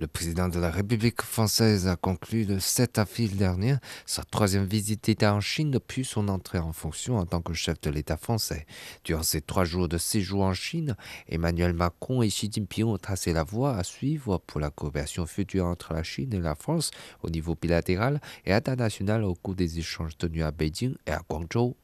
Le 0.00 0.06
président 0.06 0.48
de 0.48 0.58
la 0.58 0.70
République 0.70 1.20
française 1.20 1.86
a 1.86 1.94
conclu 1.94 2.44
le 2.44 2.58
7 2.58 2.96
avril 2.96 3.36
dernier 3.36 3.74
sa 4.06 4.24
troisième 4.24 4.64
visite 4.64 5.04
d'État 5.04 5.34
en 5.34 5.42
Chine 5.42 5.70
depuis 5.70 6.06
son 6.06 6.28
entrée 6.28 6.58
en 6.58 6.72
fonction 6.72 7.18
en 7.18 7.26
tant 7.26 7.42
que 7.42 7.52
chef 7.52 7.78
de 7.82 7.90
l'État 7.90 8.16
français. 8.16 8.64
Durant 9.04 9.22
ces 9.22 9.42
trois 9.42 9.66
jours 9.66 9.90
de 9.90 9.98
séjour 9.98 10.44
en 10.44 10.54
Chine, 10.54 10.96
Emmanuel 11.28 11.74
Macron 11.74 12.22
et 12.22 12.28
Xi 12.28 12.48
Jinping 12.50 12.84
ont 12.84 12.96
tracé 12.96 13.34
la 13.34 13.44
voie 13.44 13.76
à 13.76 13.84
suivre 13.84 14.38
pour 14.46 14.58
la 14.58 14.70
coopération 14.70 15.26
future 15.26 15.66
entre 15.66 15.92
la 15.92 16.02
Chine 16.02 16.32
et 16.32 16.40
la 16.40 16.54
France 16.54 16.92
au 17.22 17.28
niveau 17.28 17.54
bilatéral 17.60 18.22
et 18.46 18.54
international 18.54 19.22
au 19.22 19.34
cours 19.34 19.54
des 19.54 19.78
échanges 19.78 20.16
tenus 20.16 20.44
à 20.44 20.50
Beijing 20.50 20.94
et 21.06 21.10
à 21.10 21.20
Guangzhou. 21.28 21.76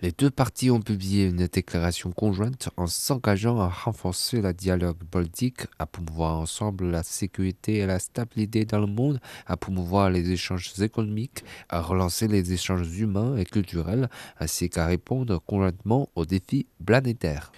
Les 0.00 0.12
deux 0.12 0.30
parties 0.30 0.70
ont 0.70 0.80
publié 0.80 1.26
une 1.26 1.46
déclaration 1.46 2.12
conjointe 2.12 2.70
en 2.76 2.86
s'engageant 2.86 3.60
à 3.60 3.68
renforcer 3.68 4.40
le 4.40 4.52
dialogue 4.52 5.02
politique, 5.10 5.62
à 5.78 5.86
promouvoir 5.86 6.38
ensemble 6.38 6.90
la 6.90 7.02
sécurité 7.02 7.78
et 7.78 7.86
la 7.86 7.98
stabilité 7.98 8.64
dans 8.64 8.80
le 8.80 8.86
monde, 8.86 9.20
à 9.46 9.56
promouvoir 9.56 10.10
les 10.10 10.30
échanges 10.30 10.72
économiques, 10.80 11.44
à 11.68 11.80
relancer 11.80 12.28
les 12.28 12.52
échanges 12.52 12.98
humains 12.98 13.36
et 13.36 13.44
culturels, 13.44 14.08
ainsi 14.38 14.70
qu'à 14.70 14.86
répondre 14.86 15.40
conjointement 15.44 16.08
aux 16.14 16.26
défis 16.26 16.66
planétaires. 16.84 17.52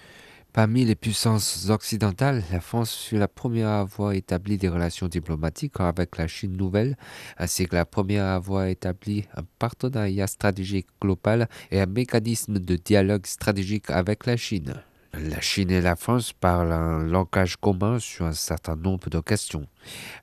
Parmi 0.55 0.85
les 0.85 0.95
puissances 0.95 1.69
occidentales, 1.69 2.41
la 2.49 2.61
France 2.61 2.95
fut 2.95 3.17
la 3.17 3.27
première 3.27 3.67
à 3.67 3.81
avoir 3.81 4.13
établi 4.13 4.57
des 4.57 4.69
relations 4.69 5.09
diplomatiques 5.09 5.81
avec 5.81 6.15
la 6.15 6.27
Chine 6.27 6.55
nouvelle, 6.55 6.95
ainsi 7.37 7.67
que 7.67 7.75
la 7.75 7.85
première 7.85 8.23
à 8.23 8.35
avoir 8.35 8.67
établi 8.67 9.25
un 9.35 9.43
partenariat 9.59 10.27
stratégique 10.27 10.87
global 11.01 11.49
et 11.71 11.81
un 11.81 11.87
mécanisme 11.87 12.59
de 12.59 12.77
dialogue 12.77 13.25
stratégique 13.25 13.89
avec 13.89 14.25
la 14.25 14.37
Chine. 14.37 14.75
La 15.17 15.39
Chine 15.39 15.71
et 15.71 15.79
la 15.79 15.95
France 15.95 16.33
parlent 16.33 16.73
un 16.73 17.03
langage 17.03 17.55
commun 17.55 17.99
sur 17.99 18.25
un 18.25 18.33
certain 18.33 18.75
nombre 18.75 19.09
de 19.09 19.21
questions. 19.21 19.65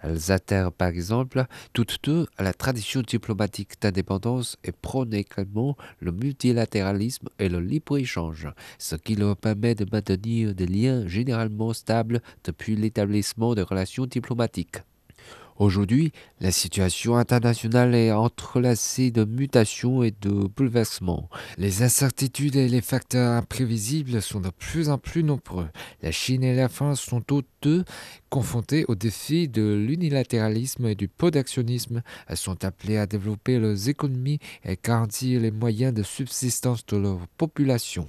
Elles 0.02 0.30
adhèrent 0.30 0.70
par 0.70 0.88
exemple 0.88 1.46
toutes 1.72 1.98
deux 2.02 2.26
à 2.36 2.42
la 2.42 2.52
tradition 2.52 3.00
diplomatique 3.00 3.80
d'indépendance 3.80 4.58
et 4.64 4.72
prônent 4.72 5.14
également 5.14 5.76
le 6.00 6.12
multilatéralisme 6.12 7.28
et 7.38 7.48
le 7.48 7.60
libre-échange, 7.60 8.48
ce 8.78 8.96
qui 8.96 9.14
leur 9.14 9.36
permet 9.36 9.74
de 9.74 9.86
maintenir 9.90 10.54
des 10.54 10.66
liens 10.66 11.06
généralement 11.06 11.72
stables 11.72 12.20
depuis 12.44 12.76
l'établissement 12.76 13.54
de 13.54 13.62
relations 13.62 14.04
diplomatiques. 14.04 14.82
Aujourd'hui, 15.62 16.10
la 16.40 16.50
situation 16.50 17.16
internationale 17.16 17.94
est 17.94 18.10
entrelacée 18.10 19.12
de 19.12 19.24
mutations 19.24 20.02
et 20.02 20.10
de 20.10 20.48
bouleversements. 20.48 21.30
Les 21.56 21.84
incertitudes 21.84 22.56
et 22.56 22.68
les 22.68 22.80
facteurs 22.80 23.30
imprévisibles 23.30 24.20
sont 24.20 24.40
de 24.40 24.50
plus 24.50 24.88
en 24.88 24.98
plus 24.98 25.22
nombreux. 25.22 25.68
La 26.02 26.10
Chine 26.10 26.42
et 26.42 26.56
la 26.56 26.68
France 26.68 27.00
sont 27.00 27.20
toutes 27.20 27.46
deux 27.62 27.84
confrontées 28.28 28.84
aux 28.88 28.96
défis 28.96 29.46
de 29.46 29.62
l'unilatéralisme 29.86 30.86
et 30.86 30.96
du 30.96 31.06
protectionnisme. 31.06 32.02
Elles 32.26 32.36
sont 32.36 32.64
appelées 32.64 32.98
à 32.98 33.06
développer 33.06 33.60
leurs 33.60 33.88
économies 33.88 34.40
et 34.64 34.76
garantir 34.82 35.40
les 35.40 35.52
moyens 35.52 35.94
de 35.94 36.02
subsistance 36.02 36.84
de 36.86 36.96
leur 36.96 37.20
population. 37.38 38.08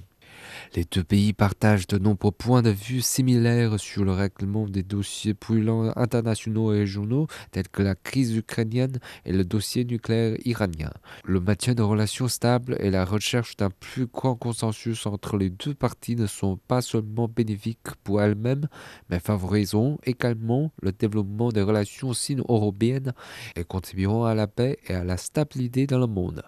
Les 0.74 0.84
deux 0.84 1.04
pays 1.04 1.32
partagent 1.32 1.86
de 1.86 1.98
nombreux 1.98 2.32
points 2.32 2.62
de 2.62 2.70
vue 2.70 3.00
similaires 3.00 3.78
sur 3.78 4.04
le 4.04 4.12
règlement 4.12 4.66
des 4.66 4.82
dossiers 4.82 5.34
brûlants 5.34 5.92
internationaux 5.96 6.72
et 6.72 6.78
régionaux 6.78 7.26
tels 7.50 7.68
que 7.68 7.82
la 7.82 7.94
crise 7.94 8.36
ukrainienne 8.36 8.98
et 9.24 9.32
le 9.32 9.44
dossier 9.44 9.84
nucléaire 9.84 10.36
iranien. 10.44 10.90
Le 11.24 11.40
maintien 11.40 11.74
de 11.74 11.82
relations 11.82 12.28
stables 12.28 12.76
et 12.80 12.90
la 12.90 13.04
recherche 13.04 13.56
d'un 13.56 13.70
plus 13.70 14.06
grand 14.06 14.34
consensus 14.34 15.06
entre 15.06 15.36
les 15.36 15.50
deux 15.50 15.74
parties 15.74 16.16
ne 16.16 16.26
sont 16.26 16.56
pas 16.68 16.82
seulement 16.82 17.28
bénéfiques 17.28 17.94
pour 18.02 18.20
elles-mêmes, 18.22 18.68
mais 19.10 19.20
favoriseront 19.20 19.98
également 20.04 20.72
le 20.82 20.92
développement 20.92 21.50
des 21.50 21.62
relations 21.62 22.12
sino-européennes 22.12 23.12
et 23.56 23.64
contribueront 23.64 24.24
à 24.24 24.34
la 24.34 24.46
paix 24.46 24.78
et 24.88 24.94
à 24.94 25.04
la 25.04 25.16
stabilité 25.16 25.86
dans 25.86 25.98
le 25.98 26.06
monde. 26.06 26.42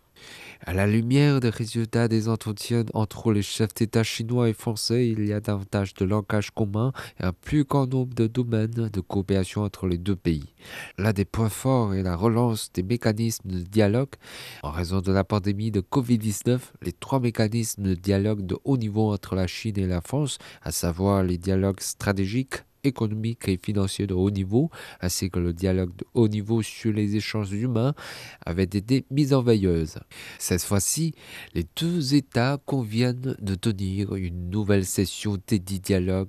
À 0.65 0.73
la 0.73 0.87
lumière 0.87 1.41
des 1.41 1.51
résultats 1.51 2.09
des 2.09 2.29
entretiens 2.29 2.85
entre 2.95 3.33
les 3.33 3.43
chefs 3.43 3.75
d'État 3.75 4.03
chinois 4.03 4.49
et 4.49 4.55
français, 4.55 5.09
il 5.09 5.27
y 5.27 5.33
a 5.33 5.41
davantage 5.41 5.93
de 5.95 6.05
langage 6.05 6.51
commun 6.51 6.93
et 7.21 7.25
un 7.25 7.33
plus 7.33 7.65
grand 7.65 7.87
nombre 7.87 8.15
de 8.15 8.27
domaines 8.27 8.71
de 8.71 9.01
coopération 9.01 9.63
entre 9.63 9.87
les 9.87 9.99
deux 9.99 10.17
pays. 10.17 10.55
L'un 10.99 11.13
des 11.13 11.25
points 11.25 11.51
forts 11.51 11.95
est 11.95 12.03
la 12.03 12.17
relance 12.17 12.73
des 12.73 12.83
mécanismes 12.83 13.51
de 13.51 13.61
dialogue. 13.61 14.15
En 14.63 14.71
raison 14.71 15.01
de 15.01 15.13
la 15.13 15.25
pandémie 15.25 15.71
de 15.71 15.81
Covid-19, 15.81 16.59
les 16.83 16.93
trois 16.93 17.21
mécanismes 17.21 17.83
de 17.83 17.95
dialogue 17.95 18.47
de 18.47 18.57
haut 18.65 18.79
niveau 18.79 19.13
entre 19.13 19.35
la 19.35 19.47
Chine 19.47 19.79
et 19.79 19.87
la 19.87 20.01
France, 20.01 20.39
à 20.63 20.73
savoir 20.73 21.23
les 21.23 21.39
dialogues 21.39 21.81
stratégiques, 21.81 22.66
économique 22.87 23.49
et 23.49 23.59
financier 23.63 24.07
de 24.07 24.15
haut 24.15 24.31
niveau, 24.31 24.71
ainsi 25.01 25.31
que 25.31 25.39
le 25.39 25.53
dialogue 25.53 25.95
de 25.97 26.05
haut 26.15 26.29
niveau 26.29 26.63
sur 26.63 26.93
les 26.93 27.17
échanges 27.17 27.53
humains, 27.53 27.95
avaient 28.45 28.65
été 28.65 29.05
mis 29.11 29.33
en 29.33 29.43
veilleuse. 29.43 29.99
Cette 30.39 30.63
fois-ci, 30.63 31.15
les 31.55 31.67
deux 31.81 32.15
États 32.15 32.59
conviennent 32.65 33.37
de 33.39 33.55
tenir 33.55 34.15
une 34.15 34.51
nouvelle 34.51 34.87
session 34.87 35.39
dédiée 35.47 35.79
dialogue 35.79 36.29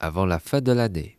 avant 0.00 0.26
la 0.26 0.38
fin 0.38 0.60
de 0.60 0.72
l'année. 0.72 1.17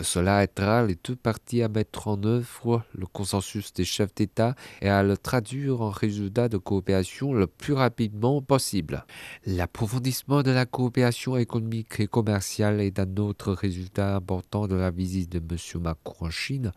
Cela 0.00 0.42
aidera 0.42 0.84
les 0.84 0.96
deux 1.02 1.16
parties 1.16 1.62
à 1.62 1.68
mettre 1.68 2.08
en 2.08 2.22
œuvre 2.24 2.82
le 2.94 3.06
consensus 3.06 3.72
des 3.72 3.84
chefs 3.84 4.14
d'État 4.14 4.54
et 4.80 4.88
à 4.88 5.02
le 5.02 5.16
traduire 5.16 5.80
en 5.80 5.90
résultat 5.90 6.48
de 6.48 6.56
coopération 6.56 7.32
le 7.32 7.46
plus 7.46 7.72
rapidement 7.72 8.42
possible. 8.42 9.04
L'approfondissement 9.46 10.42
de 10.42 10.50
la 10.50 10.66
coopération 10.66 11.36
économique 11.36 12.00
et 12.00 12.06
commerciale 12.06 12.80
est 12.80 12.98
un 12.98 13.16
autre 13.16 13.52
résultat 13.52 14.16
important 14.16 14.66
de 14.66 14.74
la 14.74 14.90
visite 14.90 15.30
de 15.30 15.38
M. 15.38 15.82
Macron 15.82 16.26
en 16.26 16.30
Chine. 16.30 16.72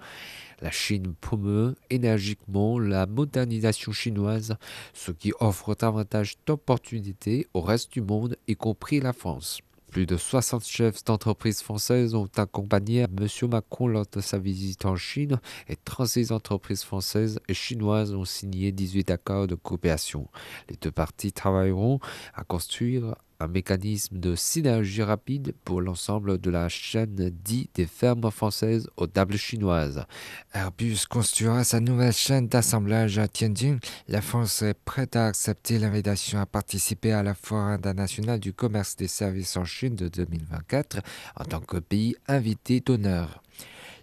La 0.61 0.71
Chine 0.71 1.13
promeut 1.19 1.75
énergiquement 1.89 2.79
la 2.79 3.05
modernisation 3.05 3.91
chinoise, 3.91 4.55
ce 4.93 5.11
qui 5.11 5.31
offre 5.39 5.75
davantage 5.75 6.35
d'opportunités 6.45 7.47
au 7.53 7.61
reste 7.61 7.93
du 7.93 8.01
monde, 8.01 8.37
y 8.47 8.55
compris 8.55 8.99
la 8.99 9.13
France. 9.13 9.61
Plus 9.91 10.05
de 10.05 10.17
60 10.17 10.65
chefs 10.65 11.03
d'entreprises 11.05 11.61
françaises 11.61 12.13
ont 12.13 12.29
accompagné 12.35 12.99
M. 13.01 13.27
Macron 13.49 13.87
lors 13.87 14.05
de 14.11 14.19
sa 14.21 14.37
visite 14.37 14.85
en 14.85 14.95
Chine 14.95 15.39
et 15.69 15.75
36 15.75 16.31
entreprises 16.31 16.83
françaises 16.83 17.39
et 17.47 17.53
chinoises 17.53 18.13
ont 18.13 18.25
signé 18.25 18.71
18 18.71 19.11
accords 19.11 19.47
de 19.47 19.55
coopération. 19.55 20.27
Les 20.69 20.75
deux 20.75 20.91
parties 20.91 21.31
travailleront 21.31 21.99
à 22.33 22.43
construire 22.43 23.15
un 23.39 23.47
mécanisme 23.47 24.17
de 24.17 24.35
synergie 24.35 25.03
rapide 25.03 25.53
pour 25.63 25.81
l'ensemble 25.81 26.39
de 26.39 26.49
la 26.49 26.69
chaîne 26.69 27.29
dite 27.43 27.75
des 27.75 27.85
fermes 27.85 28.31
françaises 28.31 28.89
aux 28.97 29.07
tables 29.07 29.37
chinoises. 29.37 30.05
Airbus 30.53 31.05
construira 31.09 31.63
sa 31.63 31.79
nouvelle 31.79 32.13
chaîne 32.13 32.47
d'assemblage 32.47 33.19
à 33.19 33.27
Tianjin. 33.27 33.77
La 34.07 34.21
France 34.21 34.61
est 34.61 34.73
prête 34.73 35.15
à 35.15 35.27
accepter 35.27 35.77
l'invitation 35.79 36.39
à 36.39 36.45
participer 36.45 37.11
à 37.11 37.23
la 37.23 37.33
Foire 37.33 37.67
internationale 37.67 38.39
du 38.39 38.53
commerce 38.53 38.95
des 38.95 39.07
services 39.07 39.57
en 39.57 39.65
Chine 39.65 39.95
de 39.95 40.07
2024 40.07 40.99
en 41.35 41.45
tant 41.45 41.61
que 41.61 41.77
pays 41.77 42.15
invité 42.27 42.79
d'honneur. 42.79 43.43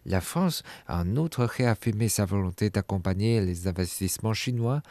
La 0.06 0.20
France 0.20 0.62
a 0.86 1.00
en 1.00 1.16
outre 1.16 1.44
réaffirmé 1.44 2.08
sa 2.08 2.26
volonté 2.26 2.68
d'accompagner 2.68 3.40
les 3.40 3.68
investissements 3.68 4.34
chinois 4.34 4.82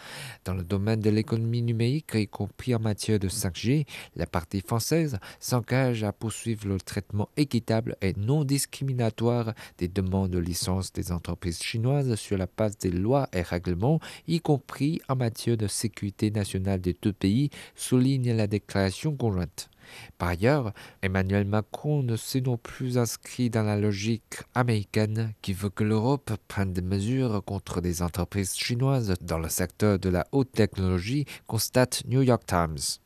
dans 0.43 0.55
le 0.55 0.63
domaine 0.63 1.01
de 1.01 1.09
l'économie 1.11 1.61
numérique, 1.61 2.15
y 2.15 2.27
compris 2.27 2.73
en 2.73 2.79
matière 2.79 3.19
de 3.19 3.29
5G. 3.29 3.85
La 4.15 4.25
partie 4.25 4.61
française 4.61 5.19
s'engage 5.39 6.03
à 6.03 6.11
poursuivre 6.11 6.67
le 6.67 6.79
traitement 6.79 7.29
équitable 7.37 7.95
et 8.01 8.13
non 8.17 8.43
discriminatoire 8.43 9.53
des 9.77 9.87
demandes 9.87 10.31
de 10.31 10.39
licence 10.39 10.91
des 10.93 11.11
entreprises 11.11 11.61
chinoises 11.61 12.15
sur 12.15 12.37
la 12.37 12.47
base 12.47 12.77
des 12.77 12.91
lois 12.91 13.29
et 13.33 13.41
règlements, 13.41 13.99
y 14.27 14.39
compris 14.39 14.99
en 15.09 15.15
matière 15.15 15.57
de 15.57 15.67
sécurité 15.67 16.31
nationale 16.31 16.81
des 16.81 16.97
deux 16.99 17.13
pays, 17.13 17.49
souligne 17.75 18.35
la 18.35 18.47
déclaration 18.47 19.15
conjointe. 19.15 19.69
Par 20.17 20.29
ailleurs, 20.29 20.73
Emmanuel 21.01 21.45
Macron 21.45 22.03
ne 22.03 22.15
s'est 22.15 22.41
non 22.41 22.57
plus 22.57 22.97
inscrit 22.97 23.49
dans 23.49 23.63
la 23.63 23.77
logique 23.77 24.41
américaine 24.55 25.33
qui 25.41 25.53
veut 25.53 25.69
que 25.69 25.83
l'Europe 25.83 26.31
prenne 26.47 26.73
des 26.73 26.81
mesures 26.81 27.43
contre 27.43 27.81
des 27.81 28.01
entreprises 28.01 28.55
chinoises 28.55 29.13
dans 29.21 29.39
le 29.39 29.49
secteur 29.49 29.99
de 29.99 30.09
la 30.09 30.25
haute 30.31 30.51
technologie, 30.51 31.25
constate 31.47 32.03
New 32.07 32.21
York 32.21 32.43
Times. 32.45 32.99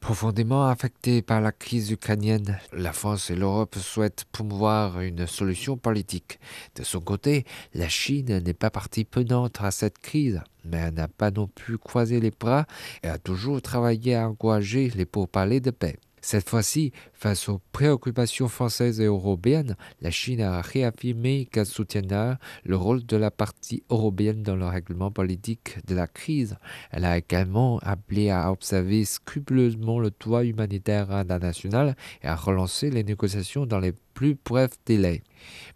Profondément 0.00 0.68
affectée 0.68 1.20
par 1.20 1.40
la 1.40 1.50
crise 1.50 1.90
ukrainienne, 1.90 2.60
la 2.72 2.92
France 2.92 3.30
et 3.30 3.34
l'Europe 3.34 3.76
souhaitent 3.76 4.24
promouvoir 4.30 5.00
une 5.00 5.26
solution 5.26 5.76
politique. 5.76 6.38
De 6.76 6.84
son 6.84 7.00
côté, 7.00 7.44
la 7.74 7.88
Chine 7.88 8.38
n'est 8.38 8.54
pas 8.54 8.70
partie 8.70 9.04
prenante 9.04 9.58
à 9.60 9.72
cette 9.72 9.98
crise, 9.98 10.42
mais 10.64 10.76
elle 10.76 10.94
n'a 10.94 11.08
pas 11.08 11.32
non 11.32 11.48
plus 11.48 11.76
croisé 11.78 12.20
les 12.20 12.30
bras 12.30 12.66
et 13.02 13.08
a 13.08 13.18
toujours 13.18 13.60
travaillé 13.62 14.14
à 14.14 14.28
encourager 14.28 14.90
les 14.94 15.06
pourparlers 15.06 15.60
de 15.60 15.72
paix. 15.72 15.96
Cette 16.26 16.50
fois-ci, 16.50 16.90
Face 17.18 17.48
aux 17.48 17.62
préoccupations 17.72 18.46
françaises 18.46 19.00
et 19.00 19.06
européennes, 19.06 19.74
la 20.02 20.10
Chine 20.10 20.42
a 20.42 20.60
réaffirmé 20.60 21.48
qu'elle 21.50 21.64
soutiendra 21.64 22.36
le 22.62 22.76
rôle 22.76 23.06
de 23.06 23.16
la 23.16 23.30
partie 23.30 23.84
européenne 23.88 24.42
dans 24.42 24.54
le 24.54 24.66
règlement 24.66 25.10
politique 25.10 25.78
de 25.86 25.94
la 25.94 26.06
crise. 26.06 26.58
Elle 26.90 27.06
a 27.06 27.16
également 27.16 27.78
appelé 27.78 28.28
à 28.28 28.52
observer 28.52 29.06
scrupuleusement 29.06 29.98
le 29.98 30.10
droit 30.10 30.44
humanitaire 30.44 31.10
international 31.10 31.96
et 32.22 32.26
à 32.26 32.36
relancer 32.36 32.90
les 32.90 33.02
négociations 33.02 33.64
dans 33.64 33.80
les 33.80 33.94
plus 34.16 34.34
brefs 34.34 34.78
délais. 34.86 35.22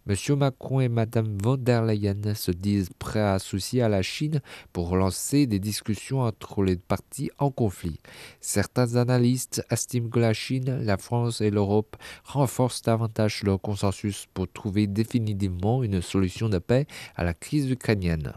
M. 0.09 0.15
Macron 0.35 0.81
et 0.81 0.89
Mme 0.89 1.37
von 1.41 1.57
der 1.57 1.85
Leyen 1.85 2.33
se 2.33 2.49
disent 2.51 2.89
prêts 2.97 3.19
à 3.19 3.35
associer 3.35 3.83
à 3.83 3.87
la 3.87 4.01
Chine 4.01 4.41
pour 4.73 4.89
relancer 4.89 5.45
des 5.45 5.59
discussions 5.59 6.21
entre 6.21 6.63
les 6.63 6.75
parties 6.75 7.29
en 7.37 7.51
conflit. 7.51 7.99
Certains 8.41 8.95
analystes 8.95 9.63
estiment 9.69 10.09
que 10.09 10.19
la 10.19 10.33
Chine, 10.33 10.83
la 10.83 10.97
France 10.97 11.39
et 11.39 11.51
l'Europe 11.51 11.95
renforcent 12.23 12.81
davantage 12.81 13.43
leur 13.43 13.61
consensus 13.61 14.25
pour 14.33 14.51
trouver 14.51 14.87
définitivement 14.87 15.83
une 15.83 16.01
solution 16.01 16.49
de 16.49 16.57
paix 16.57 16.87
à 17.15 17.23
la 17.23 17.35
crise 17.35 17.69
ukrainienne. 17.69 18.33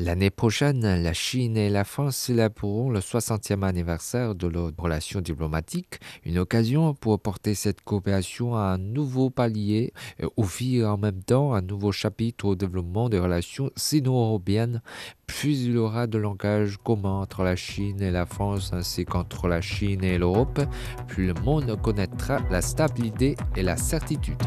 L'année 0.00 0.30
prochaine, 0.30 1.02
la 1.02 1.12
Chine 1.12 1.56
et 1.56 1.68
la 1.68 1.82
France 1.82 2.16
célébreront 2.16 2.88
le 2.88 3.00
60e 3.00 3.64
anniversaire 3.64 4.36
de 4.36 4.46
leurs 4.46 4.70
relations 4.78 5.20
diplomatiques, 5.20 5.98
une 6.24 6.38
occasion 6.38 6.94
pour 6.94 7.18
porter 7.18 7.56
cette 7.56 7.80
coopération 7.80 8.54
à 8.54 8.60
un 8.60 8.78
nouveau 8.78 9.28
palier 9.28 9.92
et 10.20 10.26
ouvrir 10.36 10.90
en 10.90 10.98
même 10.98 11.20
temps 11.24 11.52
un 11.52 11.62
nouveau 11.62 11.90
chapitre 11.90 12.44
au 12.44 12.54
développement 12.54 13.08
des 13.08 13.18
relations 13.18 13.72
sino-européennes. 13.74 14.82
Plus 15.26 15.64
il 15.64 15.72
y 15.72 15.78
aura 15.78 16.06
de 16.06 16.18
langage 16.18 16.76
commun 16.76 17.22
entre 17.22 17.42
la 17.42 17.56
Chine 17.56 18.00
et 18.00 18.12
la 18.12 18.24
France 18.24 18.72
ainsi 18.72 19.04
qu'entre 19.04 19.48
la 19.48 19.60
Chine 19.60 20.04
et 20.04 20.16
l'Europe, 20.16 20.60
plus 21.08 21.26
le 21.26 21.34
monde 21.34 21.76
connaîtra 21.82 22.38
la 22.52 22.62
stabilité 22.62 23.34
et 23.56 23.64
la 23.64 23.76
certitude. 23.76 24.40